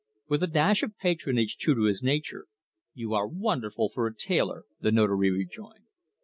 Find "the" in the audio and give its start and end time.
4.79-4.91